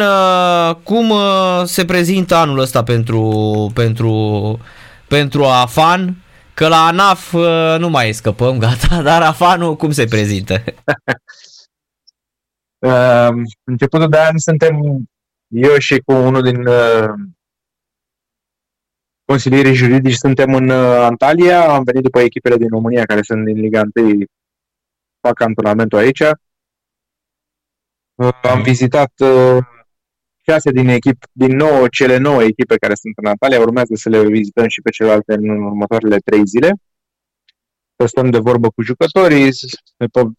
uh, 0.00 0.76
cum 0.84 1.10
uh, 1.10 1.62
se 1.64 1.84
prezintă 1.84 2.34
anul 2.34 2.58
ăsta 2.58 2.82
pentru, 2.82 3.70
pentru, 3.74 4.58
pentru 5.08 5.44
AFAN? 5.44 6.16
Că 6.54 6.68
la 6.68 6.86
ANAF 6.86 7.32
uh, 7.32 7.76
nu 7.78 7.88
mai 7.88 8.12
scăpăm, 8.12 8.58
gata, 8.64 9.02
dar 9.02 9.22
AFANul 9.22 9.76
cum 9.76 9.90
se 9.90 10.04
prezintă? 10.04 10.62
uh, 12.78 13.28
începutul 13.70 14.08
de 14.08 14.18
an 14.18 14.38
suntem 14.38 15.08
eu 15.48 15.78
și 15.78 15.98
cu 16.04 16.12
unul 16.12 16.42
din 16.42 16.66
uh, 16.66 17.10
consilierii 19.24 19.74
juridici 19.74 20.14
suntem 20.14 20.54
în 20.54 20.68
uh, 20.68 20.96
Antalya, 21.00 21.74
am 21.74 21.82
venit 21.82 22.02
după 22.02 22.20
echipele 22.20 22.56
din 22.56 22.68
România 22.68 23.04
care 23.04 23.22
sunt 23.22 23.44
din 23.44 23.60
Liga 23.60 23.82
1, 23.94 24.24
fac 25.20 25.40
antrenamentul 25.40 25.98
aici. 25.98 26.20
Uh, 28.14 28.28
am 28.42 28.62
vizitat 28.62 29.12
uh, 29.18 29.58
șase 30.48 30.70
din 30.70 30.88
echip, 30.88 31.24
din 31.32 31.56
nou 31.56 31.86
cele 31.86 32.16
nouă 32.16 32.42
echipe 32.42 32.76
care 32.76 32.94
sunt 32.94 33.14
în 33.16 33.26
Antalya, 33.26 33.60
urmează 33.60 33.94
să 33.94 34.08
le 34.08 34.26
vizităm 34.26 34.68
și 34.68 34.80
pe 34.80 34.90
celelalte 34.90 35.34
în 35.34 35.48
următoarele 35.48 36.18
trei 36.18 36.46
zile. 36.46 36.72
Să 37.96 38.06
stăm 38.06 38.30
de 38.30 38.38
vorbă 38.38 38.70
cu 38.70 38.82
jucătorii, 38.82 39.54
să 39.54 39.66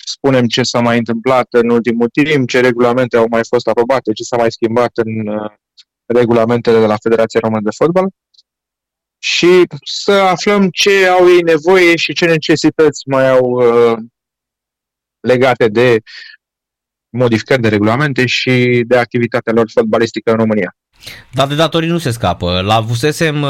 spunem 0.06 0.46
ce 0.46 0.64
s-a 0.64 0.80
mai 0.80 0.98
întâmplat 0.98 1.48
în 1.50 1.70
ultimul 1.70 2.10
timp, 2.10 2.50
ce 2.50 2.60
regulamente 2.60 3.18
au 3.18 3.26
mai 3.30 3.42
fost 3.50 3.68
aprobate, 3.68 4.12
ce 4.12 4.24
s-a 4.24 4.38
mai 4.38 4.52
schimbat 4.52 4.92
în 4.94 5.10
regulamentele 6.06 6.80
de 6.80 6.86
la 6.86 6.98
Federația 7.02 7.40
Română 7.40 7.62
de 7.64 7.76
Fotbal 7.76 8.10
și 9.24 9.64
să 9.84 10.12
aflăm 10.12 10.70
ce 10.70 11.08
au 11.08 11.28
ei 11.30 11.42
nevoie 11.42 11.96
și 11.96 12.14
ce 12.14 12.26
necesități 12.26 13.02
mai 13.06 13.30
au 13.30 13.46
uh, 13.50 13.98
legate 15.20 15.68
de 15.68 16.00
modificări 17.12 17.62
de 17.62 17.68
regulamente 17.68 18.26
și 18.26 18.84
de 18.88 18.98
activitatea 18.98 19.54
lor 19.54 19.70
fotbalistică 19.74 20.32
în 20.32 20.38
România. 20.38 20.76
Dar 21.32 21.48
de 21.48 21.56
datorii 21.56 21.90
nu 21.90 21.98
se 21.98 22.12
scapă. 22.12 22.62
La 22.66 22.80
vusesem 22.80 23.42
uh, 23.42 23.50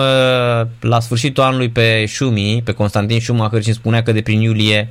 la 0.79 0.99
sfârșitul 0.99 1.43
anului 1.43 1.69
pe 1.69 2.05
Șumi, 2.05 2.61
pe 2.65 2.71
Constantin 2.71 3.19
Schumacher 3.19 3.61
și 3.61 3.67
îmi 3.67 3.77
spunea 3.77 4.03
că 4.03 4.11
de 4.11 4.21
prin 4.21 4.41
iulie 4.41 4.89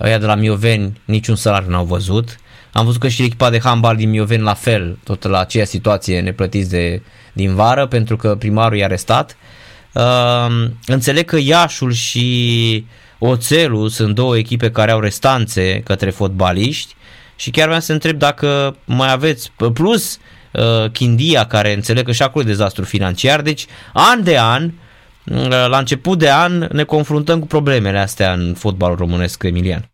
ăia 0.00 0.18
de 0.18 0.26
la 0.26 0.34
Mioveni 0.34 1.00
niciun 1.04 1.36
salariu 1.36 1.70
n-au 1.70 1.84
văzut. 1.84 2.36
Am 2.72 2.84
văzut 2.84 3.00
că 3.00 3.08
și 3.08 3.22
echipa 3.22 3.50
de 3.50 3.60
handbal 3.60 3.96
din 3.96 4.10
Mioveni 4.10 4.42
la 4.42 4.54
fel, 4.54 4.98
tot 5.04 5.22
la 5.22 5.38
aceeași 5.40 5.70
situație 5.70 6.20
neplătiți 6.20 6.70
de, 6.70 7.02
din 7.32 7.54
vară, 7.54 7.86
pentru 7.86 8.16
că 8.16 8.34
primarul 8.34 8.76
i-a 8.76 8.84
arestat. 8.84 9.30
Uh, 9.30 9.64
Uh, 9.94 10.70
înțeleg 10.86 11.24
că 11.24 11.38
Iașul 11.38 11.92
și 11.92 12.86
Oțelul 13.18 13.88
sunt 13.88 14.14
două 14.14 14.36
echipe 14.36 14.70
care 14.70 14.90
au 14.90 15.00
restanțe 15.00 15.80
către 15.84 16.10
fotbaliști 16.10 16.94
și 17.36 17.50
chiar 17.50 17.66
vreau 17.66 17.80
să 17.80 17.92
întreb 17.92 18.18
dacă 18.18 18.76
mai 18.84 19.12
aveți 19.12 19.52
plus 19.72 20.18
uh, 20.52 20.90
Chindia 20.92 21.46
care 21.46 21.72
înțeleg 21.72 22.04
că 22.04 22.12
și 22.12 22.22
acolo 22.22 22.44
e 22.44 22.48
dezastru 22.48 22.84
financiar, 22.84 23.42
deci 23.42 23.66
an 23.92 24.22
de 24.22 24.38
an 24.38 24.64
uh, 24.64 25.48
la 25.48 25.78
început 25.78 26.18
de 26.18 26.30
an 26.30 26.68
ne 26.72 26.84
confruntăm 26.84 27.40
cu 27.40 27.46
problemele 27.46 27.98
astea 27.98 28.32
în 28.32 28.54
fotbalul 28.54 28.96
românesc, 28.96 29.42
Emilian. 29.42 29.88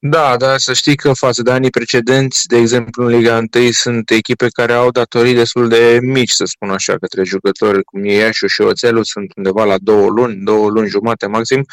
Da, 0.00 0.36
da, 0.36 0.58
să 0.58 0.72
știi 0.72 0.96
că 0.96 1.12
față 1.12 1.42
de 1.42 1.50
anii 1.50 1.70
precedenți, 1.70 2.46
de 2.46 2.56
exemplu 2.56 3.04
în 3.04 3.16
Liga 3.16 3.36
1, 3.54 3.70
sunt 3.70 4.10
echipe 4.10 4.46
care 4.48 4.72
au 4.72 4.90
datorii 4.90 5.34
destul 5.34 5.68
de 5.68 5.98
mici, 6.02 6.30
să 6.30 6.44
spun 6.44 6.70
așa, 6.70 6.96
către 6.98 7.24
jucători, 7.24 7.82
cum 7.82 8.04
e 8.04 8.12
Iașu 8.12 8.46
și 8.46 8.60
Oțelul, 8.60 9.04
sunt 9.04 9.32
undeva 9.36 9.64
la 9.64 9.76
două 9.78 10.08
luni, 10.08 10.44
două 10.44 10.68
luni 10.68 10.88
jumate 10.88 11.26
maxim. 11.26 11.64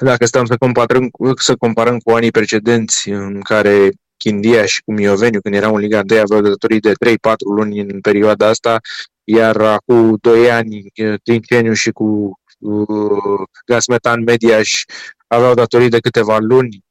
Dacă 0.00 0.26
stăm 0.26 0.44
să 0.44 0.56
comparăm, 0.56 1.10
să 1.36 1.56
comparăm 1.56 1.98
cu 1.98 2.10
anii 2.10 2.30
precedenți 2.30 3.08
în 3.08 3.40
care 3.40 3.90
Chindia 4.16 4.66
și 4.66 4.82
cu 4.82 4.92
Mioveniu, 4.92 5.40
când 5.40 5.54
erau 5.54 5.74
în 5.74 5.80
Liga 5.80 6.02
1, 6.10 6.20
aveau 6.20 6.40
datorii 6.40 6.80
de 6.80 6.92
3-4 6.92 7.14
luni 7.54 7.80
în 7.80 8.00
perioada 8.00 8.46
asta, 8.46 8.80
iar 9.24 9.60
acum 9.60 10.16
2 10.20 10.50
ani, 10.50 10.92
Trinceniu 11.22 11.72
și 11.72 11.90
cu 11.90 12.38
uh, 12.58 13.42
Gasmetan 13.66 14.22
Mediaș 14.22 14.84
aveau 15.26 15.54
datorii 15.54 15.88
de 15.88 16.00
câteva 16.00 16.38
luni, 16.38 16.84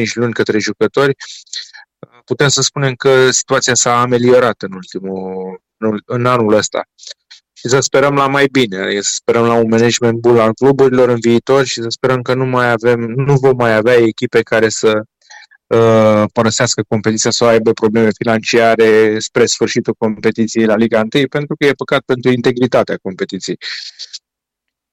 4-5 0.00 0.12
luni 0.14 0.32
către 0.32 0.58
jucători, 0.58 1.14
putem 2.24 2.48
să 2.48 2.62
spunem 2.62 2.94
că 2.94 3.30
situația 3.30 3.74
s-a 3.74 4.00
ameliorat 4.00 4.62
în 4.62 4.72
ultimul, 4.72 5.62
în 6.04 6.26
anul 6.26 6.52
ăsta. 6.52 6.82
Și 7.60 7.68
să 7.68 7.80
sperăm 7.80 8.14
la 8.14 8.26
mai 8.26 8.46
bine, 8.52 9.00
să 9.00 9.12
sperăm 9.14 9.44
la 9.44 9.54
un 9.54 9.68
management 9.68 10.18
bun 10.18 10.38
al 10.38 10.54
cluburilor 10.54 11.08
în 11.08 11.18
viitor 11.20 11.64
și 11.64 11.82
să 11.82 11.88
sperăm 11.88 12.22
că 12.22 12.34
nu 12.34 12.46
mai 12.46 12.70
avem, 12.70 13.00
nu 13.00 13.34
vom 13.34 13.56
mai 13.56 13.74
avea 13.74 13.94
echipe 13.94 14.40
care 14.42 14.68
să 14.68 15.00
uh, 15.66 16.24
părăsească 16.32 16.82
competiția 16.88 17.30
sau 17.30 17.48
aibă 17.48 17.72
probleme 17.72 18.08
financiare 18.18 19.18
spre 19.18 19.46
sfârșitul 19.46 19.94
competiției 19.98 20.64
la 20.64 20.76
Liga 20.76 20.98
1, 20.98 21.26
pentru 21.26 21.56
că 21.56 21.64
e 21.64 21.72
păcat 21.72 22.00
pentru 22.00 22.30
integritatea 22.30 22.96
competiției. 23.02 23.56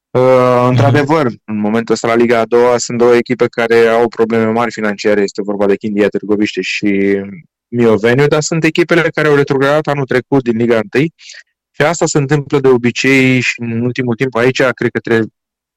Uh, 0.10 0.66
într-adevăr, 0.70 1.26
în 1.46 1.60
momentul 1.60 1.94
ăsta 1.94 2.08
la 2.08 2.16
Liga 2.16 2.40
a 2.40 2.46
doua 2.46 2.78
sunt 2.78 2.98
două 2.98 3.16
echipe 3.16 3.46
care 3.48 3.88
au 3.88 4.08
probleme 4.08 4.52
mari 4.52 4.72
financiare, 4.72 5.22
este 5.22 5.42
vorba 5.42 5.66
de 5.66 5.76
Chindia 5.76 6.08
Târgoviște 6.08 6.62
și 6.62 7.22
Mioveniu, 7.68 8.28
dar 8.28 8.42
sunt 8.42 8.64
echipele 8.64 9.10
care 9.10 9.28
au 9.28 9.36
retrogradat 9.36 9.88
anul 9.88 10.06
trecut 10.06 10.44
din 10.44 10.58
Liga 10.58 10.80
1 10.94 11.06
și 11.78 11.84
asta 11.84 12.06
se 12.06 12.18
întâmplă 12.18 12.60
de 12.60 12.68
obicei 12.68 13.40
și 13.40 13.56
în 13.62 13.82
ultimul 13.90 14.16
timp 14.16 14.34
aici 14.36 14.62
cred 14.80 14.92
că 14.96 15.00
trebuie, 15.08 15.28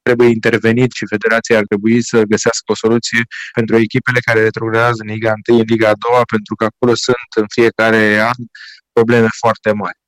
trebuie 0.06 0.28
intervenit 0.38 0.90
și 0.98 1.12
federația 1.14 1.56
ar 1.58 1.66
trebui 1.70 1.96
să 2.10 2.16
găsească 2.32 2.66
o 2.72 2.80
soluție 2.84 3.22
pentru 3.58 3.74
echipele 3.86 4.20
care 4.28 4.40
retrogradează 4.48 5.00
în 5.04 5.10
Liga 5.16 5.32
1, 5.48 5.58
în 5.58 5.68
Liga 5.72 5.88
a 5.88 6.00
doua, 6.06 6.22
pentru 6.34 6.54
că 6.58 6.64
acolo 6.70 6.92
sunt 7.06 7.30
în 7.42 7.46
fiecare 7.56 8.02
an 8.32 8.40
probleme 8.96 9.28
foarte 9.42 9.70
mari. 9.82 9.98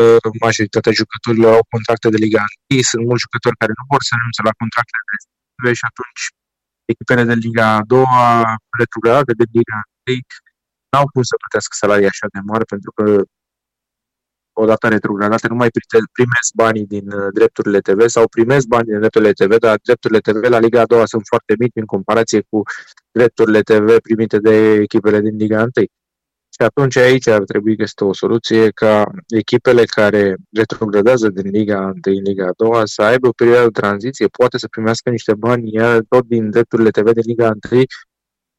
Uh, 0.00 0.30
majoritatea 0.46 0.92
jucătorilor 1.00 1.52
au 1.58 1.64
contracte 1.74 2.08
de 2.14 2.18
Liga 2.26 2.44
1, 2.74 2.80
sunt 2.90 3.02
mulți 3.08 3.24
jucători 3.26 3.60
care 3.62 3.72
nu 3.78 3.84
vor 3.92 4.02
să 4.08 4.12
renunțe 4.16 4.40
la 4.48 4.54
contractele 4.62 5.06
respective 5.14 5.70
și 5.78 5.84
atunci 5.90 6.22
echipele 6.92 7.22
de 7.30 7.36
Liga 7.46 7.68
2 7.92 8.04
retrogradate 8.80 9.32
de 9.40 9.46
Liga 9.56 9.78
1 10.10 10.18
n-au 10.90 11.06
cum 11.12 11.22
să 11.30 11.34
plătească 11.42 11.72
salarii 11.82 12.12
așa 12.12 12.26
de 12.34 12.40
mari 12.50 12.66
pentru 12.74 12.90
că 12.96 13.04
odată 14.58 14.88
retrogradate 14.88 15.48
nu 15.48 15.54
mai 15.54 15.68
primesc 16.12 16.50
banii 16.54 16.86
din 16.86 17.12
uh, 17.12 17.26
drepturile 17.32 17.80
TV 17.80 18.06
sau 18.06 18.28
primesc 18.28 18.66
banii 18.66 18.90
din 18.90 18.98
drepturile 18.98 19.32
TV, 19.32 19.58
dar 19.58 19.78
drepturile 19.82 20.20
TV 20.20 20.42
la 20.48 20.58
Liga 20.58 20.84
2 20.84 21.08
sunt 21.08 21.22
foarte 21.26 21.54
mici 21.58 21.74
în 21.74 21.84
comparație 21.84 22.40
cu 22.50 22.62
drepturile 23.10 23.60
TV 23.60 23.98
primite 23.98 24.38
de 24.38 24.72
echipele 24.72 25.20
din 25.20 25.36
Liga 25.36 25.58
1. 25.60 25.68
Și 26.56 26.62
atunci 26.62 26.96
aici 26.96 27.26
ar 27.26 27.42
trebui 27.42 27.76
găsită 27.76 28.04
o 28.04 28.12
soluție 28.12 28.70
ca 28.70 29.10
echipele 29.28 29.84
care 29.84 30.36
retrogradează 30.52 31.28
din 31.28 31.50
Liga 31.50 31.80
1 31.80 31.92
în 32.02 32.22
Liga 32.22 32.50
2 32.56 32.70
să 32.84 33.02
aibă 33.02 33.28
o 33.28 33.32
perioadă 33.36 33.64
de 33.64 33.80
tranziție, 33.80 34.26
poate 34.26 34.58
să 34.58 34.66
primească 34.68 35.10
niște 35.10 35.34
bani 35.34 35.72
iar 35.72 36.02
tot 36.08 36.24
din 36.26 36.50
drepturile 36.50 36.90
TV 36.90 37.10
din 37.10 37.22
Liga 37.26 37.52
1 37.70 37.82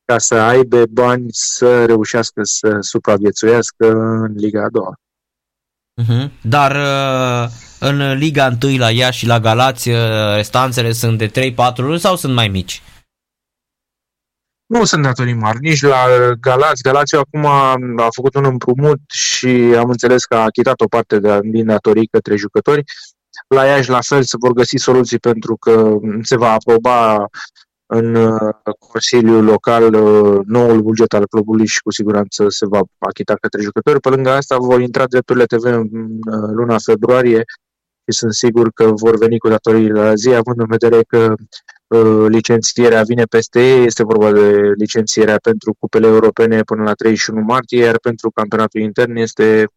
ca 0.05 0.17
să 0.17 0.35
aibă 0.35 0.83
bani 0.91 1.25
să 1.29 1.85
reușească 1.85 2.41
să 2.43 2.77
supraviețuiască 2.79 3.91
în 3.91 4.33
Liga 4.35 4.63
a 4.63 4.69
doua. 4.69 4.95
Uh-huh. 6.03 6.29
Dar 6.41 6.75
uh, 6.75 7.49
în 7.79 8.17
Liga 8.17 8.57
1 8.63 8.77
la 8.77 8.91
ea 8.91 9.09
și 9.09 9.25
la 9.25 9.39
Galați 9.39 9.89
uh, 9.89 9.97
restanțele 10.35 10.91
sunt 10.91 11.17
de 11.17 11.53
3-4 11.73 11.75
luni 11.75 11.99
sau 11.99 12.15
sunt 12.15 12.33
mai 12.33 12.47
mici? 12.47 12.81
nu 14.67 14.85
sunt 14.85 15.03
datorii 15.03 15.33
mari, 15.33 15.57
nici 15.61 15.81
la 15.81 16.05
Galați. 16.39 16.81
Galați 16.81 17.15
acum 17.15 17.45
a 17.45 18.07
făcut 18.09 18.35
un 18.35 18.45
împrumut 18.45 18.99
și 19.07 19.47
am 19.77 19.89
înțeles 19.89 20.25
că 20.25 20.35
a 20.35 20.43
achitat 20.43 20.81
o 20.81 20.87
parte 20.87 21.19
de, 21.19 21.39
din 21.43 21.65
datorii 21.65 22.07
către 22.07 22.35
jucători. 22.35 22.83
La 23.47 23.65
Iași, 23.65 23.89
la 23.89 24.01
fel, 24.01 24.23
se 24.23 24.37
vor 24.39 24.51
găsi 24.51 24.77
soluții 24.77 25.19
pentru 25.19 25.57
că 25.57 25.97
se 26.21 26.37
va 26.37 26.51
aproba 26.51 27.27
în 27.87 28.15
uh, 28.15 28.53
Consiliul 28.79 29.43
Local 29.43 29.93
uh, 29.93 30.39
noul 30.45 30.81
buget 30.81 31.13
al 31.13 31.27
clubului 31.27 31.65
și 31.65 31.81
cu 31.81 31.91
siguranță 31.91 32.45
se 32.49 32.65
va 32.65 32.81
achita 32.97 33.33
către 33.41 33.61
jucători. 33.61 33.99
Pe 33.99 34.09
lângă 34.09 34.29
asta 34.29 34.57
vor 34.57 34.81
intra 34.81 35.05
drepturile 35.05 35.45
TV 35.45 35.63
în 35.63 35.81
uh, 35.81 36.49
luna 36.51 36.75
februarie 36.85 37.43
și 38.03 38.17
sunt 38.17 38.33
sigur 38.33 38.71
că 38.71 38.91
vor 38.91 39.17
veni 39.17 39.37
cu 39.37 39.47
datoriile 39.47 40.01
la 40.01 40.15
zi, 40.15 40.29
având 40.29 40.59
în 40.59 40.67
vedere 40.69 41.03
că 41.03 41.35
Uh, 41.87 42.25
licențierea 42.27 43.03
vine 43.03 43.23
peste 43.23 43.59
ei, 43.59 43.85
este 43.85 44.03
vorba 44.03 44.31
de 44.31 44.71
licențierea 44.77 45.37
pentru 45.37 45.75
cupele 45.79 46.07
europene 46.07 46.61
până 46.61 46.83
la 46.83 46.93
31 46.93 47.41
martie, 47.41 47.83
iar 47.83 47.99
pentru 47.99 48.31
campionatul 48.31 48.81
intern 48.81 49.15
este 49.15 49.67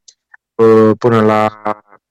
uh, 0.54 0.90
până 0.98 1.20
la 1.22 1.62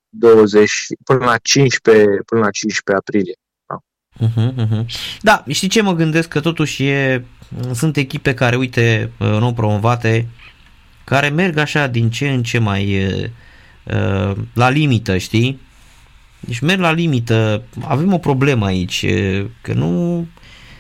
20, 0.10 0.72
până 1.04 1.26
la 1.26 1.38
15, 1.38 2.22
până 2.26 2.42
la 2.42 2.50
15 2.50 3.04
aprilie. 3.06 3.34
Da. 4.20 4.28
Uh-huh, 4.28 4.54
uh-huh. 4.54 4.86
Da, 5.22 5.44
știi 5.48 5.68
ce 5.68 5.82
mă 5.82 5.94
gândesc? 5.94 6.28
Că 6.28 6.40
totuși 6.40 6.86
e, 6.86 7.26
sunt 7.74 7.98
echipe 7.98 8.34
care, 8.34 8.56
uite, 8.56 9.12
uh, 9.18 9.28
nou 9.28 9.54
promovate, 9.54 10.28
care 11.04 11.30
merg 11.30 11.58
așa 11.58 11.88
din 11.88 12.10
ce 12.10 12.30
în 12.30 12.44
ce 12.44 12.58
mai 12.58 13.06
uh, 13.84 14.36
la 14.54 14.70
limită, 14.70 15.18
știi? 15.18 15.60
Deci 16.40 16.60
merg 16.60 16.80
la 16.80 16.92
limită, 16.92 17.64
avem 17.84 18.14
o 18.14 18.18
problemă 18.18 18.66
aici, 18.66 19.06
că 19.62 19.74
nu, 19.74 20.16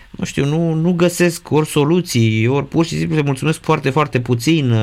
nu 0.09 0.25
știu, 0.25 0.45
nu, 0.45 0.73
nu 0.73 0.93
găsesc 0.93 1.51
ori 1.51 1.67
soluții, 1.67 2.47
ori 2.47 2.67
pur 2.67 2.85
și 2.85 2.97
simplu 2.97 3.15
se 3.15 3.21
mulțumesc 3.21 3.61
foarte, 3.61 3.89
foarte 3.89 4.19
puțin. 4.19 4.75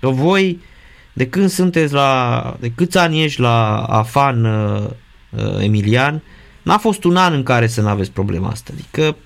Că 0.00 0.08
voi, 0.08 0.60
de 1.12 1.28
când 1.28 1.48
sunteți 1.48 1.92
la, 1.92 2.56
de 2.60 2.72
câți 2.74 2.98
ani 2.98 3.22
ești 3.22 3.40
la 3.40 3.82
Afan 3.82 4.44
uh, 4.44 4.88
uh, 5.30 5.62
Emilian, 5.62 6.22
n-a 6.66 6.78
fost 6.78 7.04
un 7.04 7.16
an 7.16 7.32
în 7.32 7.42
care 7.42 7.66
să 7.66 7.80
nu 7.80 7.88
aveți 7.88 8.10
problema 8.10 8.48
asta. 8.48 8.72
Adică 8.72 9.16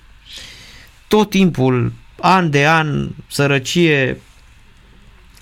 tot 1.07 1.29
timpul, 1.29 1.93
an 2.19 2.49
de 2.49 2.67
an, 2.67 3.09
sărăcie 3.27 4.21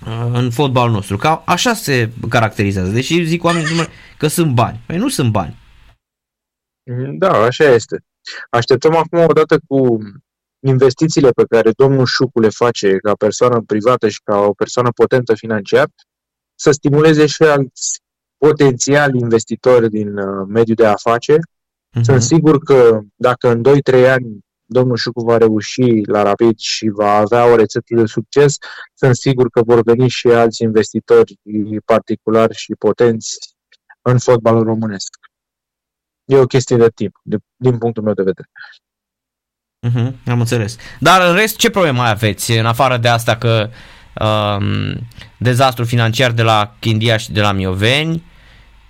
uh, 0.06 0.30
în 0.34 0.52
fotbalul 0.52 0.92
nostru. 0.92 1.18
Ca 1.18 1.44
așa 1.46 1.74
se 1.74 2.10
caracterizează. 2.30 2.92
Deși 2.92 3.24
zic 3.24 3.44
oamenii 3.44 3.68
că 4.18 4.28
sunt 4.28 4.54
bani. 4.54 4.80
Păi 4.86 4.98
nu 4.98 5.10
sunt 5.10 5.32
bani. 5.32 5.58
Da, 7.18 7.32
așa 7.32 7.64
este. 7.64 8.04
Așteptăm 8.50 8.96
acum, 8.96 9.20
odată 9.20 9.60
cu 9.68 9.98
investițiile 10.60 11.30
pe 11.30 11.44
care 11.50 11.72
domnul 11.72 12.06
Șucu 12.06 12.40
le 12.40 12.50
face 12.50 12.98
ca 12.98 13.14
persoană 13.14 13.62
privată 13.62 14.10
și 14.10 14.22
ca 14.24 14.38
o 14.38 14.54
persoană 14.54 14.92
potentă 14.92 15.36
financiar, 15.36 15.88
să 16.56 16.72
stimuleze 16.72 17.26
și 17.26 17.44
alți 17.44 18.00
potențiali 18.38 19.20
investitori 19.20 19.90
din 19.90 20.18
uh, 20.18 20.46
mediul 20.48 20.76
de 20.76 20.86
afaceri. 20.86 21.42
Uh-huh. 21.98 22.02
Sunt 22.02 22.22
sigur 22.22 22.60
că 22.60 23.00
dacă 23.16 23.50
în 23.50 23.64
2-3 23.92 24.10
ani 24.10 24.40
domnul 24.66 24.98
Șucu 24.98 25.24
va 25.24 25.38
reuși 25.38 26.02
la 26.06 26.22
Rapid 26.22 26.58
și 26.58 26.90
va 26.90 27.12
avea 27.12 27.46
o 27.46 27.56
rețetă 27.56 27.96
de 27.96 28.06
succes, 28.06 28.58
sunt 28.94 29.16
sigur 29.16 29.50
că 29.50 29.62
vor 29.66 29.82
veni 29.82 30.10
și 30.10 30.28
alți 30.28 30.64
investitori 30.64 31.40
particulari 31.86 32.56
și 32.56 32.74
potenți 32.78 33.38
în 34.02 34.18
fotbalul 34.18 34.64
românesc. 34.64 35.10
E 36.26 36.38
o 36.38 36.46
chestie 36.46 36.78
de 36.78 36.90
timp, 36.96 37.20
de, 37.24 37.38
din 37.56 37.78
punctul 37.78 38.04
meu 38.04 38.14
de 38.14 38.24
vedere. 38.24 38.50
Uh-huh, 39.88 40.26
am 40.26 40.40
înțeles. 40.40 40.78
Dar 41.00 41.30
în 41.30 41.36
rest, 41.36 41.56
ce 41.56 41.70
probleme 41.70 41.98
mai 41.98 42.10
aveți, 42.10 42.52
în 42.52 42.66
afară 42.66 42.98
de 42.98 43.08
asta 43.08 43.38
că 43.38 43.70
um, 44.22 45.08
dezastru 45.38 45.86
financiar 45.86 46.32
de 46.32 46.42
la 46.42 46.76
Chindia 46.80 47.18
și 47.18 47.32
de 47.32 47.42
la 47.42 47.52
Mioveni 47.52 48.29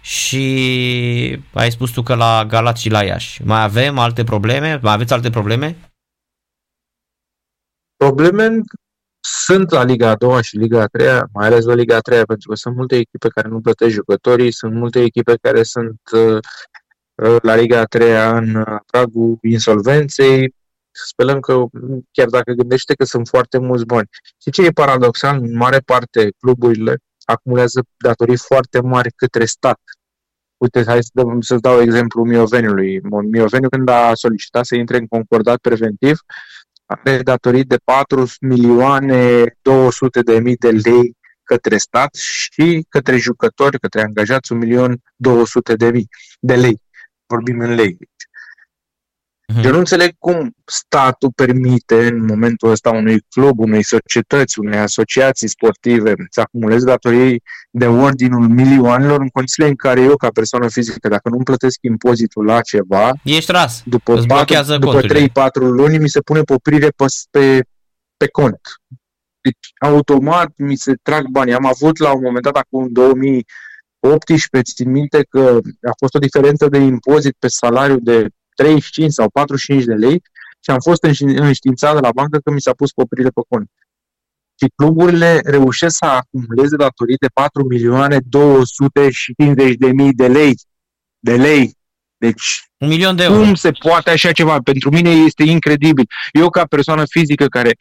și 0.01 1.43
ai 1.53 1.71
spus 1.71 1.91
tu 1.91 2.01
că 2.01 2.15
la 2.15 2.45
Galați 2.45 2.81
și 2.81 2.89
la 2.89 3.03
Iași. 3.03 3.43
Mai 3.43 3.63
avem 3.63 3.97
alte 3.97 4.23
probleme? 4.23 4.79
Mai 4.81 4.93
aveți 4.93 5.13
alte 5.13 5.29
probleme? 5.29 5.77
Probleme 7.95 8.61
sunt 9.19 9.69
la 9.69 9.83
Liga 9.83 10.09
a 10.09 10.15
doua 10.15 10.41
și 10.41 10.57
Liga 10.57 10.81
a 10.81 10.85
treia, 10.85 11.27
mai 11.33 11.47
ales 11.47 11.65
la 11.65 11.73
Liga 11.73 11.95
a 11.95 11.99
treia, 11.99 12.25
pentru 12.25 12.49
că 12.49 12.55
sunt 12.55 12.75
multe 12.75 12.95
echipe 12.95 13.27
care 13.27 13.47
nu 13.47 13.61
plătesc 13.61 13.93
jucătorii, 13.93 14.51
sunt 14.51 14.73
multe 14.73 15.01
echipe 15.01 15.35
care 15.41 15.63
sunt 15.63 16.01
uh, 16.11 16.37
la 17.41 17.55
Liga 17.55 17.79
a 17.79 17.85
treia 17.85 18.37
în 18.37 18.63
pragul 18.85 19.37
insolvenței, 19.41 20.53
Sperăm 20.91 21.39
că, 21.39 21.63
chiar 22.11 22.27
dacă 22.27 22.51
gândește 22.51 22.93
că 22.93 23.05
sunt 23.05 23.27
foarte 23.27 23.57
mulți 23.57 23.85
bani. 23.85 24.07
Și 24.41 24.49
ce 24.49 24.65
e 24.65 24.69
paradoxal? 24.69 25.37
În 25.37 25.55
mare 25.55 25.79
parte, 25.79 26.29
cluburile 26.39 26.97
acumulează 27.29 27.83
datorii 27.97 28.37
foarte 28.37 28.81
mari 28.81 29.11
către 29.15 29.45
stat. 29.45 29.79
Uite, 30.57 30.83
hai 30.85 31.03
să 31.03 31.09
dăm, 31.13 31.41
să 31.41 31.55
dau 31.55 31.81
exemplu 31.81 32.25
Mioveniului. 32.25 33.01
Mioveniu, 33.31 33.69
când 33.69 33.89
a 33.89 34.13
solicitat 34.13 34.65
să 34.65 34.75
intre 34.75 34.97
în 34.97 35.07
concordat 35.07 35.57
preventiv, 35.57 36.19
are 36.85 37.21
datorii 37.21 37.63
de 37.63 37.77
4 37.83 38.25
milioane 38.41 39.43
200 39.61 40.21
de 40.21 40.39
mii 40.39 40.55
de 40.55 40.71
lei 40.71 41.17
către 41.43 41.77
stat 41.77 42.15
și 42.15 42.85
către 42.89 43.17
jucători, 43.17 43.79
către 43.79 44.01
angajați 44.01 44.51
1 44.51 44.61
milion 44.61 45.01
200 45.15 45.75
de 45.75 45.91
mii 45.91 46.07
de 46.39 46.55
lei. 46.55 46.81
Vorbim 47.25 47.59
în 47.59 47.73
lei. 47.75 47.97
Uh-huh. 49.49 49.63
Eu 49.63 49.71
nu 49.71 49.77
înțeleg 49.77 50.11
cum 50.17 50.55
statul 50.65 51.31
permite 51.35 52.07
în 52.07 52.25
momentul 52.25 52.69
ăsta 52.71 52.89
unui 52.89 53.19
club, 53.29 53.59
unei 53.59 53.83
societăți, 53.83 54.59
unei 54.59 54.79
asociații 54.79 55.47
sportive 55.47 56.13
să 56.29 56.41
acumuleze 56.41 56.85
datorii 56.85 57.43
de 57.71 57.85
ordinul 57.85 58.47
milioanelor 58.47 59.21
în 59.21 59.27
condițiile 59.27 59.67
în 59.67 59.75
care 59.75 60.01
eu, 60.01 60.15
ca 60.15 60.29
persoană 60.33 60.69
fizică, 60.69 61.07
dacă 61.07 61.29
nu-mi 61.29 61.43
plătesc 61.43 61.77
impozitul 61.81 62.45
la 62.45 62.61
ceva, 62.61 63.11
ești 63.23 63.51
ras. 63.51 63.81
După, 63.85 64.23
4, 64.27 64.77
după 64.77 65.01
3-4 65.01 65.51
luni 65.53 65.97
mi 65.97 66.09
se 66.09 66.19
pune 66.19 66.41
poprire 66.41 66.87
pe, 66.87 67.05
pe, 67.29 67.61
pe 68.17 68.27
cont. 68.27 68.59
Deci, 69.41 69.73
automat 69.79 70.51
mi 70.55 70.75
se 70.75 70.93
trag 71.01 71.27
bani. 71.27 71.53
Am 71.53 71.65
avut 71.65 71.97
la 71.97 72.13
un 72.13 72.21
moment 72.23 72.43
dat, 72.43 72.55
acum 72.55 72.87
2018, 72.91 74.71
țin 74.73 74.91
minte 74.91 75.25
că 75.29 75.59
a 75.81 75.93
fost 75.97 76.15
o 76.15 76.19
diferență 76.19 76.67
de 76.67 76.77
impozit 76.77 77.35
pe 77.39 77.47
salariu 77.47 77.99
de 77.99 78.27
35 78.59 79.11
sau 79.11 79.29
45 79.29 79.83
de 79.83 79.93
lei 79.93 80.21
și 80.59 80.69
am 80.69 80.79
fost 80.79 81.03
înștiințat 81.19 81.93
de 81.93 81.99
la 81.99 82.11
bancă 82.11 82.37
că 82.43 82.51
mi 82.51 82.61
s-a 82.61 82.73
pus 82.73 82.91
poprire 82.91 83.29
pe 83.29 83.41
cont. 83.47 83.69
Și 84.61 84.71
cluburile 84.75 85.39
reușesc 85.43 85.95
să 85.95 86.05
acumuleze 86.05 86.75
datorii 86.75 87.17
de 87.17 87.27
4 87.33 87.63
milioane 87.63 88.17
250 88.23 89.75
de 89.75 89.91
mii 89.91 90.13
de 90.13 90.27
lei. 90.27 90.53
De 91.19 91.35
lei. 91.35 91.77
Deci, 92.17 92.69
un 92.77 92.87
milion 92.87 93.15
de 93.15 93.23
euro. 93.23 93.39
Cum 93.39 93.55
se 93.55 93.71
poate 93.71 94.09
așa 94.09 94.31
ceva? 94.31 94.57
Pentru 94.61 94.89
mine 94.89 95.09
este 95.09 95.43
incredibil. 95.43 96.05
Eu, 96.31 96.49
ca 96.49 96.65
persoană 96.65 97.03
fizică 97.05 97.45
care 97.45 97.71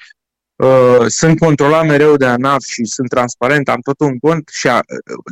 uh, 0.59 1.07
sunt 1.07 1.39
controlat 1.39 1.87
mereu 1.87 2.17
de 2.17 2.27
ANAF 2.27 2.65
și 2.65 2.85
sunt 2.85 3.09
transparent, 3.09 3.69
am 3.69 3.81
tot 3.81 4.01
un 4.01 4.19
cont 4.19 4.49
și 4.53 4.69
a, 4.69 4.81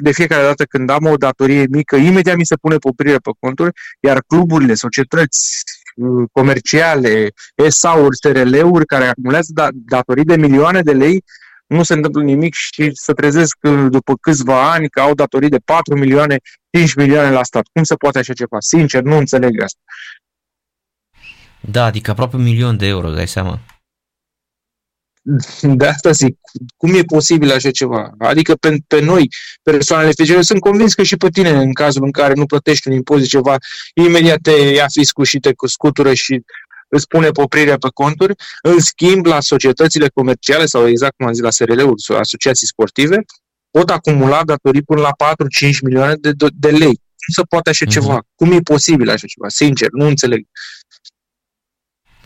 de 0.00 0.12
fiecare 0.12 0.42
dată 0.42 0.64
când 0.64 0.90
am 0.90 1.06
o 1.06 1.16
datorie 1.16 1.66
mică, 1.70 1.96
imediat 1.96 2.36
mi 2.36 2.46
se 2.46 2.56
pune 2.56 2.76
poprire 2.76 3.16
pe 3.16 3.30
conturi, 3.40 3.70
iar 4.00 4.22
cluburile, 4.26 4.74
societăți 4.74 5.62
uh, 5.96 6.28
comerciale, 6.32 7.28
SA-uri, 7.68 8.16
SRL-uri 8.16 8.86
care 8.86 9.04
acumulează 9.04 9.50
da, 9.54 9.68
datorii 9.72 10.24
de 10.24 10.36
milioane 10.36 10.80
de 10.80 10.92
lei, 10.92 11.24
nu 11.66 11.82
se 11.82 11.94
întâmplă 11.94 12.22
nimic 12.22 12.54
și 12.54 12.90
să 12.92 13.12
trezesc 13.12 13.56
după 13.88 14.14
câțiva 14.20 14.72
ani 14.72 14.88
că 14.88 15.00
au 15.00 15.14
datorii 15.14 15.48
de 15.48 15.58
4 15.64 15.98
milioane, 15.98 16.38
5 16.70 16.94
milioane 16.94 17.30
la 17.30 17.42
stat. 17.42 17.66
Cum 17.72 17.82
se 17.82 17.94
poate 17.94 18.18
așa 18.18 18.32
ceva? 18.32 18.56
Sincer, 18.60 19.02
nu 19.02 19.16
înțeleg 19.16 19.62
asta. 19.62 19.80
Da, 21.60 21.84
adică 21.84 22.10
aproape 22.10 22.36
un 22.36 22.42
milion 22.42 22.76
de 22.76 22.86
euro, 22.86 23.10
dai 23.10 23.28
seama. 23.28 23.60
De 25.62 25.86
asta 25.86 26.10
zic, 26.10 26.38
cum 26.76 26.94
e 26.94 27.02
posibil 27.02 27.52
așa 27.52 27.70
ceva? 27.70 28.14
Adică 28.18 28.54
pe, 28.54 28.76
pe 28.86 29.00
noi, 29.00 29.28
persoanele 29.62 30.12
fizice, 30.16 30.42
sunt 30.42 30.60
convins 30.60 30.94
că 30.94 31.02
și 31.02 31.16
pe 31.16 31.28
tine, 31.28 31.50
în 31.50 31.72
cazul 31.72 32.04
în 32.04 32.10
care 32.10 32.32
nu 32.34 32.46
plătești 32.46 32.88
un 32.88 32.94
impozit 32.94 33.28
ceva, 33.28 33.56
imediat 33.94 34.38
te 34.42 34.50
ia 34.50 34.86
fiscul 34.88 35.24
și 35.24 35.38
te 35.38 35.50
scutură 35.66 36.14
și 36.14 36.42
îți 36.88 37.06
pune 37.06 37.30
poprirea 37.30 37.76
pe 37.76 37.88
conturi. 37.94 38.34
În 38.62 38.78
schimb, 38.78 39.26
la 39.26 39.40
societățile 39.40 40.08
comerciale 40.14 40.66
sau 40.66 40.88
exact 40.88 41.16
cum 41.16 41.26
am 41.26 41.32
zis 41.32 41.42
la 41.42 41.50
SRL-uri, 41.50 42.02
asociații 42.18 42.66
sportive, 42.66 43.24
pot 43.70 43.90
acumula 43.90 44.44
datorii 44.44 44.82
până 44.82 45.00
la 45.00 45.10
4-5 45.70 45.78
milioane 45.82 46.14
de, 46.14 46.32
de, 46.32 46.46
de 46.52 46.70
lei. 46.70 46.94
Cum 47.26 47.34
se 47.34 47.42
poate 47.48 47.70
așa 47.70 47.84
uh-huh. 47.84 47.88
ceva? 47.88 48.22
Cum 48.34 48.52
e 48.52 48.60
posibil 48.60 49.08
așa 49.08 49.26
ceva? 49.26 49.48
Sincer, 49.48 49.88
nu 49.90 50.06
înțeleg. 50.06 50.46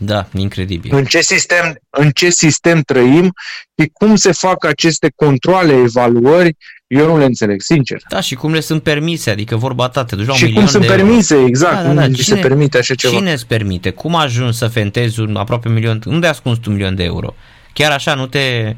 Da, 0.03 0.27
incredibil. 0.33 0.95
În 0.95 1.05
ce 1.05 1.21
sistem, 1.21 1.75
în 1.89 2.11
ce 2.11 2.29
sistem 2.29 2.81
trăim 2.81 3.33
și 3.77 3.89
cum 3.93 4.15
se 4.15 4.31
fac 4.31 4.65
aceste 4.65 5.11
controle, 5.15 5.73
evaluări, 5.73 6.57
eu 6.87 7.05
nu 7.05 7.17
le 7.17 7.25
înțeleg, 7.25 7.61
sincer. 7.61 8.01
Da, 8.09 8.21
și 8.21 8.35
cum 8.35 8.53
le 8.53 8.59
sunt 8.59 8.83
permise, 8.83 9.29
adică 9.29 9.55
vorba 9.55 9.89
ta, 9.89 10.03
te 10.03 10.15
duci 10.15 10.25
la 10.25 10.31
un 10.31 10.37
Și 10.37 10.53
cum 10.53 10.65
sunt 10.65 10.81
de 10.81 10.87
permise, 10.87 11.33
euro. 11.33 11.47
exact, 11.47 11.75
da, 11.75 11.81
da, 11.81 11.93
da. 11.93 12.01
cum 12.01 12.13
cine, 12.13 12.35
se 12.35 12.41
permite 12.41 12.77
așa 12.77 12.95
ceva. 12.95 13.17
Cine 13.17 13.31
îți 13.31 13.47
permite? 13.47 13.89
Cum 13.89 14.15
ajungi 14.15 14.57
să 14.57 14.67
fentezi 14.67 15.19
un 15.19 15.35
aproape 15.35 15.67
un 15.67 15.73
milion, 15.73 16.01
unde 16.05 16.27
ascunzi 16.27 16.59
un 16.67 16.73
milion 16.73 16.95
de 16.95 17.03
euro? 17.03 17.35
Chiar 17.73 17.91
așa, 17.91 18.13
nu 18.13 18.27
te 18.27 18.39
Uh, 18.67 18.75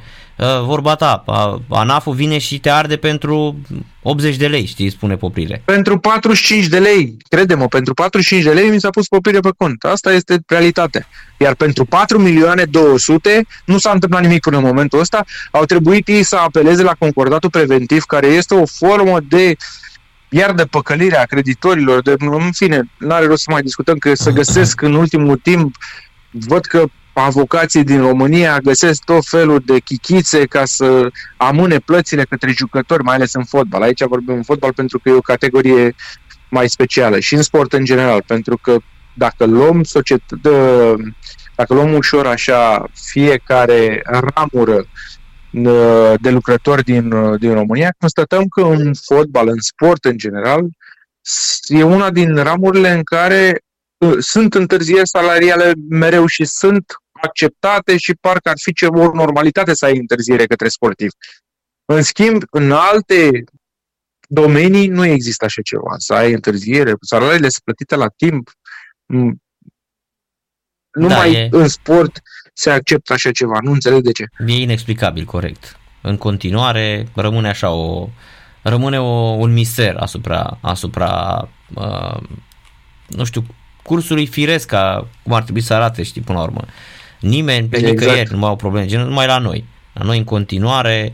vorba 0.66 0.96
ta, 0.96 1.24
ANAF-ul 1.70 2.14
vine 2.14 2.38
și 2.38 2.60
te 2.60 2.70
arde 2.70 2.98
pentru 2.98 3.56
80 4.02 4.36
de 4.36 4.48
lei, 4.48 4.66
știi, 4.66 4.90
spune 4.90 5.16
poprire. 5.16 5.62
Pentru 5.66 5.98
45 5.98 6.68
de 6.68 6.80
lei, 6.80 7.18
crede-mă, 7.30 7.68
pentru 7.68 7.94
45 7.94 8.44
de 8.44 8.52
lei 8.52 8.70
mi 8.70 8.80
s-a 8.80 8.90
pus 8.90 9.08
poprire 9.08 9.40
pe 9.40 9.50
cont. 9.58 9.84
Asta 9.84 10.14
este 10.14 10.44
realitatea. 10.48 11.08
Iar 11.38 11.56
pentru 11.56 11.86
4 11.86 12.20
milioane 12.20 12.64
200 12.64 13.46
nu 13.66 13.78
s-a 13.78 13.92
întâmplat 13.92 14.22
nimic 14.22 14.42
până 14.42 14.58
în 14.58 14.64
momentul 14.64 15.00
ăsta. 15.00 15.26
Au 15.52 15.66
trebuit 15.66 16.08
ei 16.08 16.24
să 16.24 16.36
apeleze 16.36 16.84
la 16.84 16.94
concordatul 17.00 17.50
preventiv, 17.50 18.04
care 18.04 18.28
este 18.28 18.54
o 18.54 18.66
formă 18.66 19.20
de 19.30 19.56
iar 20.30 20.52
de 20.54 20.66
păcălire 20.66 21.18
a 21.18 21.26
creditorilor, 21.26 22.02
de, 22.02 22.16
în 22.20 22.52
fine, 22.52 22.90
nu 22.98 23.14
are 23.14 23.26
rost 23.26 23.44
să 23.44 23.52
mai 23.52 23.62
discutăm, 23.62 23.98
că 23.98 24.16
să 24.16 24.30
găsesc 24.30 24.82
în 24.82 24.94
ultimul 24.94 25.38
timp, 25.38 25.76
văd 26.32 26.66
că 26.66 26.86
avocații 27.14 27.84
din 27.84 28.02
România 28.02 28.58
găsesc 28.58 29.04
tot 29.04 29.26
felul 29.26 29.62
de 29.66 29.80
chichițe 29.80 30.46
ca 30.46 30.66
să 30.66 31.10
amâne 31.38 31.80
plățile 31.80 32.24
către 32.24 32.52
jucători, 32.52 33.04
mai 33.04 33.16
ales 33.16 33.34
în 33.34 33.44
fotbal. 33.44 33.82
Aici 33.82 34.04
vorbim 34.04 34.36
în 34.36 34.44
fotbal 34.44 34.74
pentru 34.74 35.00
că 35.00 35.10
e 35.10 35.14
o 35.14 35.22
categorie 35.22 35.96
mai 36.50 36.70
specială 36.70 37.20
și 37.20 37.36
în 37.36 37.42
sport 37.42 37.74
în 37.74 37.86
general, 37.86 38.24
pentru 38.28 38.58
că 38.58 38.78
dacă 39.14 39.46
luăm 39.46 39.84
societate, 39.84 40.50
dacă 41.56 41.74
luăm 41.74 41.94
ușor 41.94 42.28
așa 42.28 42.86
fiecare 42.94 44.02
ramură 44.06 44.86
de 46.22 46.30
lucrători 46.30 46.84
din, 46.84 47.10
din 47.38 47.54
România, 47.54 47.96
constatăm 48.00 48.46
că 48.48 48.62
în 48.62 48.94
fotbal, 49.06 49.48
în 49.48 49.60
sport 49.60 50.06
în 50.06 50.18
general, 50.18 50.62
e 51.68 51.84
una 51.84 52.12
din 52.12 52.36
ramurile 52.36 52.92
în 52.92 53.04
care 53.04 53.62
uh, 53.98 54.16
sunt 54.20 54.54
întârzieri 54.54 55.08
salariale 55.08 55.72
mereu 55.90 56.26
și 56.26 56.46
sunt 56.46 56.84
acceptate 57.24 57.98
și 57.98 58.14
parcă 58.22 58.50
ar 58.50 58.56
fi 58.62 58.74
ce 58.74 58.86
o 58.86 59.12
normalitate 59.14 59.74
să 59.74 59.86
ai 59.86 59.98
întârziere 59.98 60.46
către 60.46 60.68
sportiv. 60.68 61.12
În 61.86 62.02
schimb, 62.02 62.44
în 62.50 62.72
alte 62.72 63.44
domenii 64.28 64.88
nu 64.88 65.06
există 65.06 65.46
așa 65.46 65.62
ceva. 65.62 65.96
Să 65.98 66.14
ai 66.14 66.34
întârziere, 66.34 66.94
salariile 67.02 67.50
sunt 67.50 67.64
plătite 67.64 67.96
la 67.96 68.08
timp. 68.08 68.52
Numai 70.92 71.32
da, 71.32 71.38
e... 71.38 71.48
în 71.52 71.68
sport 71.68 72.22
se 72.54 72.70
acceptă 72.70 73.14
așa 73.14 73.32
ceva. 73.32 73.60
Nu 73.62 73.72
înțeleg 73.72 74.02
de 74.02 74.12
ce. 74.12 74.26
E 74.48 74.54
inexplicabil, 74.54 75.26
corect. 75.26 75.78
În 76.02 76.18
continuare 76.18 77.08
rămâne 77.16 77.50
așa 77.50 77.72
o 77.72 78.10
rămâne 78.62 79.00
o, 79.00 79.12
un 79.30 79.54
mister 79.54 79.96
asupra 79.96 80.58
asupra 80.62 81.50
uh, 81.76 82.22
nu 83.08 83.24
știu, 83.24 83.46
cursului 83.84 84.28
firesc 84.28 84.68
ca 84.68 85.08
cum 85.24 85.34
ar 85.34 85.44
trebui 85.44 85.62
să 85.62 85.74
arate, 85.74 86.04
știi, 86.04 86.22
până 86.22 86.38
la 86.38 86.44
urmă. 86.44 86.66
Nimeni, 87.24 87.68
pe 87.68 87.78
exact. 87.78 88.00
nicăieri 88.00 88.32
nu 88.32 88.38
mai 88.38 88.50
au 88.50 88.56
probleme, 88.56 88.88
gen, 88.88 89.02
numai 89.02 89.26
la 89.26 89.38
noi. 89.38 89.66
La 89.94 90.04
noi 90.04 90.18
în 90.18 90.24
continuare 90.24 91.14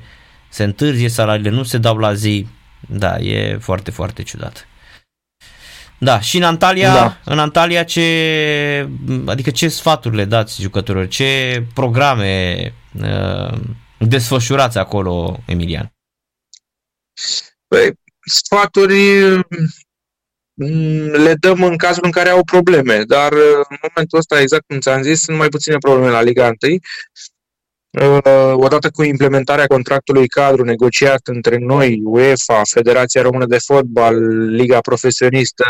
se 0.50 0.64
întârzie, 0.64 1.10
salariile 1.10 1.50
nu 1.50 1.64
se 1.64 1.78
dau 1.78 1.98
la 1.98 2.14
zi. 2.14 2.48
Da, 2.88 3.18
e 3.18 3.58
foarte, 3.58 3.92
foarte 3.92 4.24
ciudat. 4.24 4.68
Da, 5.98 6.20
și 6.20 6.38
în 6.38 6.44
Antalya, 6.44 6.94
da. 6.94 7.18
în 7.26 7.40
Antalya 7.40 7.84
ce, 7.84 8.90
adică 9.26 9.52
ce 9.52 9.68
sfaturi 9.68 10.16
le 10.16 10.26
dați 10.26 10.62
jucătorilor, 10.62 11.08
ce 11.08 11.64
programe 11.74 12.74
uh, 13.02 13.60
desfășurați 13.98 14.78
acolo, 14.78 15.40
Emilian? 15.46 15.94
Păi, 17.68 17.94
sfaturi 18.26 19.20
mm, 19.28 19.44
le 21.12 21.34
dăm 21.40 21.64
în 21.64 21.78
cazul 21.78 22.04
în 22.06 22.12
care 22.12 22.30
au 22.30 22.44
probleme, 22.44 23.04
dar 23.08 23.32
uh, 23.32 23.66
în 23.70 23.78
momentul 23.88 24.18
ăsta, 24.18 24.42
exact 24.42 24.64
cum 24.68 24.80
ți-am 24.80 25.02
zis, 25.02 25.22
sunt 25.22 25.38
mai 25.38 25.48
puține 25.48 25.78
probleme 25.78 26.10
la 26.10 26.22
Liga 26.22 26.46
1 26.46 26.78
Uh, 27.92 28.54
odată 28.54 28.90
cu 28.90 29.04
implementarea 29.04 29.66
contractului 29.66 30.28
cadru 30.28 30.64
negociat 30.64 31.20
între 31.24 31.58
noi, 31.58 32.02
UEFA, 32.04 32.62
Federația 32.64 33.22
Română 33.22 33.46
de 33.46 33.58
Fotbal, 33.58 34.16
Liga 34.50 34.80
Profesionistă, 34.80 35.66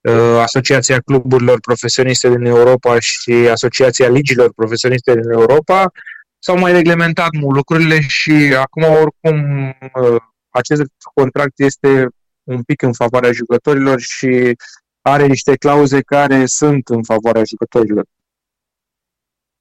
uh, 0.00 0.38
Asociația 0.42 0.98
Cluburilor 1.00 1.60
Profesioniste 1.60 2.28
din 2.28 2.44
Europa 2.44 2.98
și 2.98 3.32
Asociația 3.50 4.08
Ligilor 4.08 4.52
Profesioniste 4.52 5.14
din 5.14 5.30
Europa, 5.30 5.92
s-au 6.38 6.58
mai 6.58 6.72
reglementat 6.72 7.30
lucrurile 7.32 8.00
și 8.00 8.54
acum 8.58 8.82
oricum 8.82 9.68
uh, 9.94 10.20
acest 10.50 10.82
contract 11.14 11.52
este 11.56 12.08
un 12.42 12.62
pic 12.62 12.82
în 12.82 12.92
favoarea 12.92 13.32
jucătorilor 13.32 14.00
și 14.00 14.56
are 15.00 15.26
niște 15.26 15.56
clauze 15.56 16.00
care 16.00 16.46
sunt 16.46 16.88
în 16.88 17.02
favoarea 17.02 17.44
jucătorilor. 17.44 18.04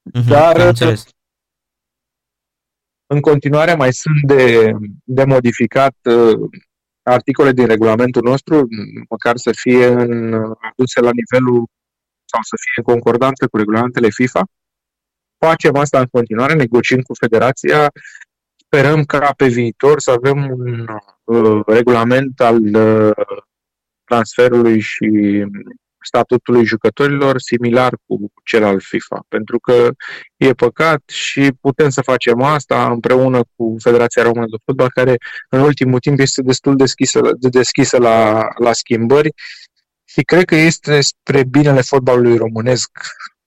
Mm-hmm, 0.09 0.27
Dar 0.27 0.73
în 3.05 3.19
continuare 3.19 3.75
mai 3.75 3.93
sunt 3.93 4.21
de, 4.21 4.71
de 5.03 5.23
modificat 5.23 5.95
uh, 6.03 6.49
articole 7.03 7.51
din 7.51 7.65
regulamentul 7.65 8.21
nostru, 8.23 8.67
măcar 9.09 9.37
să 9.37 9.51
fie 9.51 9.87
în, 9.87 10.33
aduse 10.59 10.99
la 10.99 11.09
nivelul 11.13 11.65
sau 12.25 12.41
să 12.41 12.55
fie 12.63 12.83
concordante 12.83 13.45
cu 13.45 13.57
regulamentele 13.57 14.09
FIFA. 14.09 14.43
Facem 15.37 15.75
asta 15.75 15.99
în 15.99 16.05
continuare, 16.05 16.53
negociem 16.53 17.01
cu 17.01 17.13
federația, 17.13 17.91
sperăm 18.75 19.03
ca 19.03 19.33
pe 19.37 19.47
viitor 19.47 19.99
să 19.99 20.11
avem 20.11 20.51
un 20.51 20.87
uh, 21.23 21.61
regulament 21.65 22.39
al 22.39 22.75
uh, 22.75 23.11
transferului 24.03 24.79
și 24.79 25.09
statutului 26.01 26.65
jucătorilor 26.65 27.39
similar 27.39 27.93
cu 28.05 28.31
cel 28.43 28.63
al 28.63 28.79
FIFA, 28.79 29.25
pentru 29.27 29.59
că 29.59 29.89
e 30.37 30.53
păcat 30.53 31.01
și 31.09 31.51
putem 31.61 31.89
să 31.89 32.01
facem 32.01 32.41
asta 32.41 32.91
împreună 32.91 33.41
cu 33.55 33.75
Federația 33.79 34.23
Română 34.23 34.45
de 34.45 34.57
Fotbal, 34.65 34.89
care 34.89 35.15
în 35.49 35.59
ultimul 35.59 35.99
timp 35.99 36.19
este 36.19 36.41
destul 36.41 36.75
deschisă, 36.75 37.19
de 37.39 37.49
deschisă 37.49 37.97
la, 37.97 38.47
la 38.57 38.73
schimbări 38.73 39.29
și 40.03 40.21
cred 40.21 40.45
că 40.45 40.55
este 40.55 41.01
spre 41.01 41.43
binele 41.43 41.81
fotbalului 41.81 42.37
românesc. 42.37 42.89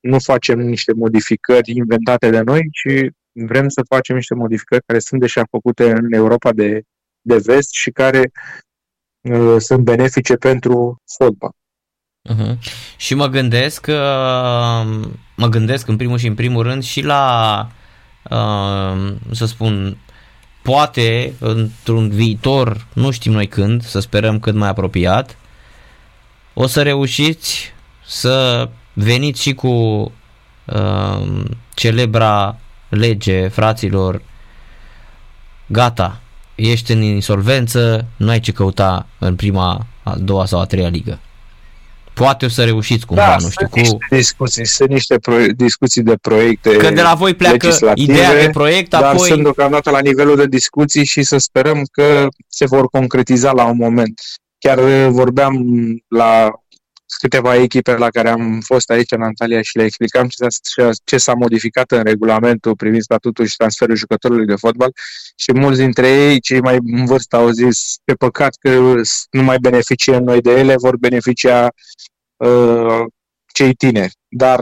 Nu 0.01 0.19
facem 0.19 0.59
niște 0.59 0.93
modificări 0.93 1.71
inventate 1.71 2.31
de 2.31 2.41
noi, 2.41 2.61
ci 2.73 3.13
vrem 3.35 3.69
să 3.69 3.83
facem 3.89 4.17
niște 4.17 4.35
modificări 4.35 4.83
care 4.87 4.99
sunt 4.99 5.21
deja 5.21 5.43
făcute 5.51 5.91
în 5.91 6.13
Europa 6.13 6.53
de, 6.53 6.83
de 7.21 7.37
vest 7.45 7.73
și 7.73 7.91
care 7.91 8.31
uh, 9.21 9.57
sunt 9.59 9.85
benefice 9.85 10.35
pentru 10.35 11.03
fotbal. 11.17 11.53
Uh-huh. 12.31 12.59
Și 12.97 13.15
mă 13.15 13.27
gândesc, 13.27 13.87
uh, 13.89 15.07
mă 15.37 15.49
gândesc 15.49 15.89
în 15.89 15.97
primul 15.97 16.19
și 16.19 16.27
în 16.27 16.35
primul 16.35 16.63
rând 16.63 16.83
și 16.83 17.01
la, 17.01 17.69
uh, 18.31 19.15
să 19.31 19.47
spun, 19.47 19.97
poate 20.63 21.33
într-un 21.39 22.09
viitor, 22.09 22.87
nu 22.95 23.11
știm 23.11 23.33
noi 23.33 23.47
când, 23.47 23.83
să 23.83 24.01
sperăm 24.01 24.41
cât 24.41 24.55
mai 24.55 24.69
apropiat, 24.69 25.37
o 26.55 26.67
să 26.67 26.83
reușiți 26.83 27.73
să 28.07 28.69
veniți 28.93 29.43
și 29.43 29.55
cu 29.55 29.69
uh, 30.65 31.45
celebra 31.75 32.59
lege, 32.95 33.49
fraților, 33.49 34.23
gata, 35.67 36.21
ești 36.55 36.93
în 36.93 37.03
insolvență, 37.03 38.07
nu 38.17 38.29
ai 38.29 38.41
ce 38.41 38.53
căuta 38.53 39.07
în 39.19 39.37
prima, 39.37 39.87
a 40.03 40.15
doua 40.19 40.47
sau 40.47 40.61
a 40.61 40.65
treia 40.65 40.89
ligă. 40.89 41.19
Poate 42.15 42.45
o 42.45 42.49
să 42.49 42.65
reușiți 42.65 43.07
cumva, 43.07 43.27
da, 43.27 43.37
nu 43.39 43.49
știu, 43.51 43.69
cu... 43.69 43.79
Niște 43.79 43.97
discuții, 44.11 44.67
sunt 44.67 44.89
niște 44.89 45.19
pro- 45.19 45.47
discuții 45.57 46.03
de 46.03 46.17
proiecte 46.21 46.77
Că 46.77 46.91
de 46.91 47.03
la 47.03 47.15
voi 47.15 47.35
pleacă 47.35 47.69
ideea 47.95 48.45
de 48.45 48.51
proiect, 48.53 48.91
dar 48.91 49.03
apoi... 49.03 49.29
sunt 49.29 49.43
deocamdată 49.43 49.91
la 49.91 50.01
nivelul 50.01 50.37
de 50.37 50.47
discuții 50.47 51.05
și 51.05 51.23
să 51.23 51.39
sperăm 51.39 51.83
că 51.93 52.29
se 52.49 52.67
vor 52.67 52.89
concretiza 52.89 53.53
la 53.53 53.65
un 53.65 53.77
moment. 53.77 54.21
Chiar 54.59 54.79
vorbeam 55.09 55.65
la 56.09 56.51
câteva 57.19 57.55
echipe 57.57 57.97
la 57.97 58.09
care 58.09 58.29
am 58.29 58.61
fost 58.61 58.91
aici 58.91 59.11
în 59.11 59.23
Antalya 59.23 59.63
și 59.63 59.77
le 59.77 59.85
explicam 59.85 60.29
ce 60.29 60.47
s-a, 60.49 60.89
ce 61.05 61.19
s-a 61.19 61.35
modificat 61.35 61.91
în 61.91 62.03
regulamentul 62.03 62.77
privind 62.77 63.03
statutul 63.03 63.47
și 63.47 63.57
transferul 63.57 63.97
jucătorului 63.97 64.47
de 64.47 64.55
fotbal 64.55 64.93
și 65.37 65.53
mulți 65.53 65.81
dintre 65.81 66.09
ei, 66.09 66.41
cei 66.41 66.61
mai 66.61 66.79
în 66.83 67.05
vârstă, 67.05 67.37
au 67.37 67.51
zis 67.51 67.97
pe 68.05 68.15
păcat 68.15 68.57
că 68.61 69.01
nu 69.31 69.43
mai 69.43 69.59
beneficiem 69.59 70.23
noi 70.23 70.41
de 70.41 70.51
ele, 70.51 70.75
vor 70.77 70.97
beneficia 70.97 71.69
uh, 72.37 73.05
cei 73.53 73.75
tineri. 73.75 74.15
Dar 74.29 74.61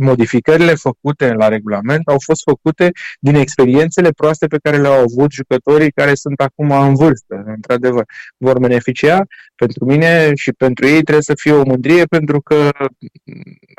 modificările 0.00 0.74
făcute 0.74 1.32
la 1.32 1.48
regulament 1.48 2.08
au 2.08 2.16
fost 2.24 2.42
făcute 2.42 2.90
din 3.20 3.34
experiențele 3.34 4.10
proaste 4.10 4.46
pe 4.46 4.58
care 4.62 4.76
le-au 4.76 5.02
avut 5.02 5.32
jucătorii 5.32 5.90
care 5.90 6.14
sunt 6.14 6.40
acum 6.40 6.70
în 6.70 6.94
vârstă. 6.94 7.42
Într-adevăr, 7.46 8.04
vor 8.36 8.58
beneficia. 8.58 9.26
Pentru 9.54 9.84
mine 9.84 10.34
și 10.34 10.52
pentru 10.52 10.86
ei 10.86 11.02
trebuie 11.02 11.22
să 11.22 11.34
fie 11.34 11.52
o 11.52 11.64
mândrie 11.64 12.04
pentru 12.04 12.40
că 12.40 12.70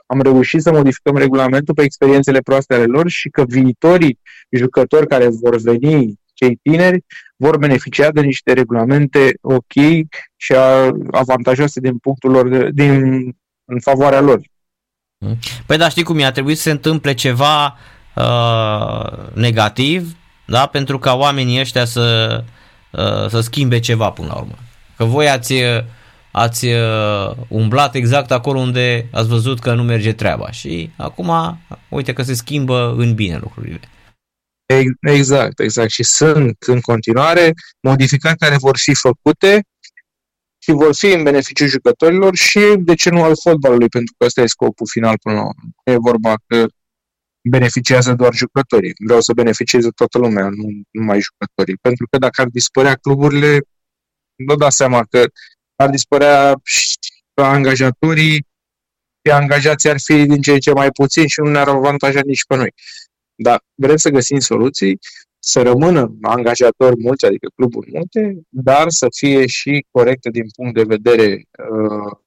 am 0.05 0.21
reușit 0.21 0.61
să 0.61 0.71
modificăm 0.71 1.17
regulamentul 1.17 1.73
pe 1.73 1.83
experiențele 1.83 2.39
proaste 2.39 2.73
ale 2.73 2.85
lor 2.85 3.09
și 3.09 3.29
că 3.29 3.43
viitorii 3.47 4.19
jucători 4.49 5.07
care 5.07 5.27
vor 5.27 5.57
veni 5.57 6.21
cei 6.33 6.59
tineri 6.61 7.05
vor 7.35 7.57
beneficia 7.57 8.11
de 8.11 8.21
niște 8.21 8.53
regulamente 8.53 9.37
ok 9.41 9.73
și 10.35 10.53
avantajoase 11.11 11.79
din 11.79 11.97
punctul 11.97 12.31
lor, 12.31 12.49
de, 12.49 12.69
din, 12.73 13.01
în 13.65 13.79
favoarea 13.79 14.21
lor. 14.21 14.41
Păi 15.65 15.77
da, 15.77 15.89
știi 15.89 16.03
cum 16.03 16.19
e, 16.19 16.25
a 16.25 16.31
trebuit 16.31 16.57
să 16.57 16.63
se 16.63 16.71
întâmple 16.71 17.13
ceva 17.13 17.77
uh, 18.15 19.33
negativ, 19.33 20.15
da, 20.45 20.65
pentru 20.65 20.99
ca 20.99 21.15
oamenii 21.15 21.59
ăștia 21.59 21.85
să, 21.85 22.43
uh, 22.91 23.29
să 23.29 23.39
schimbe 23.41 23.79
ceva 23.79 24.09
până 24.09 24.27
la 24.27 24.35
urmă. 24.35 24.55
Că 24.97 25.03
voi 25.03 25.29
ați, 25.29 25.53
ați 26.31 26.65
uh, 26.65 27.31
umblat 27.47 27.95
exact 27.95 28.31
acolo 28.31 28.59
unde 28.59 29.07
ați 29.11 29.27
văzut 29.27 29.59
că 29.59 29.73
nu 29.73 29.83
merge 29.83 30.13
treaba 30.13 30.51
și 30.51 30.89
acum 30.97 31.59
uite 31.89 32.13
că 32.13 32.23
se 32.23 32.33
schimbă 32.33 32.95
în 32.97 33.13
bine 33.13 33.37
lucrurile. 33.41 33.79
Exact, 35.01 35.59
exact. 35.59 35.91
Și 35.91 36.03
sunt 36.03 36.57
în 36.67 36.81
continuare 36.81 37.53
modificări 37.81 38.37
care 38.37 38.57
vor 38.57 38.77
fi 38.77 38.93
făcute 38.93 39.63
și 40.63 40.71
vor 40.71 40.95
fi 40.95 41.05
în 41.05 41.23
beneficiul 41.23 41.67
jucătorilor 41.67 42.35
și, 42.35 42.59
de 42.77 42.93
ce 42.93 43.09
nu, 43.09 43.23
al 43.23 43.35
fotbalului, 43.43 43.87
pentru 43.87 44.13
că 44.17 44.25
ăsta 44.25 44.41
e 44.41 44.45
scopul 44.45 44.87
final 44.89 45.17
până 45.23 45.35
la 45.35 45.41
urmă. 45.41 45.69
E 45.83 45.97
vorba 45.97 46.35
că 46.47 46.65
beneficiază 47.49 48.13
doar 48.13 48.33
jucătorii. 48.33 48.93
Vreau 49.05 49.21
să 49.21 49.33
beneficieze 49.33 49.89
toată 49.89 50.17
lumea, 50.17 50.43
nu 50.49 50.67
numai 50.91 51.19
jucătorii. 51.21 51.77
Pentru 51.81 52.07
că 52.09 52.17
dacă 52.17 52.41
ar 52.41 52.47
dispărea 52.47 52.95
cluburile, 52.95 53.59
nu 54.35 54.55
dați 54.55 54.75
seama 54.75 55.05
că 55.09 55.25
ar 55.75 55.89
dispărea 55.89 56.53
și 56.63 56.97
angajatorii, 57.33 58.47
și 59.25 59.31
angajații 59.31 59.89
ar 59.89 59.99
fi 59.99 60.25
din 60.25 60.41
ce 60.41 60.51
în 60.51 60.59
ce 60.59 60.71
mai 60.71 60.91
puțini 60.91 61.29
și 61.29 61.39
nu 61.39 61.49
ne-ar 61.49 61.67
avantaja 61.67 62.21
nici 62.25 62.45
pe 62.45 62.55
noi. 62.55 62.73
Dar 63.35 63.63
vrem 63.75 63.95
să 63.95 64.09
găsim 64.09 64.39
soluții 64.39 64.99
să 65.45 65.61
rămână 65.61 66.15
angajatori 66.21 66.95
mulți, 66.99 67.25
adică 67.25 67.47
cluburi 67.55 67.89
multe, 67.93 68.41
dar 68.49 68.89
să 68.89 69.07
fie 69.15 69.47
și 69.47 69.85
corecte 69.91 70.29
din 70.29 70.45
punct 70.55 70.73
de 70.73 70.83
vedere 70.83 71.43
uh, 71.69 72.17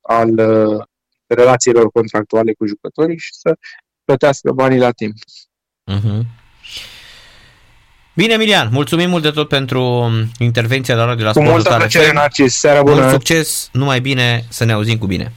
al 0.00 0.38
uh, 0.38 0.84
relațiilor 1.26 1.90
contractuale 1.90 2.52
cu 2.52 2.66
jucătorii 2.66 3.18
și 3.18 3.32
să 3.32 3.54
plătească 4.04 4.52
banii 4.52 4.78
la 4.78 4.90
timp. 4.90 5.14
Uh-huh. 5.90 6.20
Bine, 8.14 8.32
Emilian, 8.32 8.68
mulțumim 8.72 9.10
mult 9.10 9.22
de 9.22 9.30
tot 9.30 9.48
pentru 9.48 10.10
intervenția 10.38 10.94
la 10.94 11.04
radio 11.04 11.24
la 11.24 11.32
Cu 11.32 11.42
multă 11.42 11.74
plăcere, 11.76 12.12
Narcis. 12.12 12.54
Seara 12.54 12.82
bună! 12.82 13.00
Mult 13.00 13.10
succes, 13.10 13.68
numai 13.72 14.00
bine, 14.00 14.44
să 14.48 14.64
ne 14.64 14.72
auzim 14.72 14.98
cu 14.98 15.06
bine! 15.06 15.32